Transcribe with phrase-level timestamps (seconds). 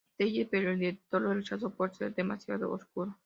[0.17, 3.15] Teller, pero el editor lo rechazó por ser demasiado oscuro.